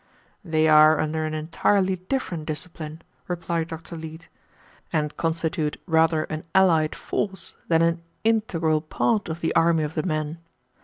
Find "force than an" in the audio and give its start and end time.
6.95-8.01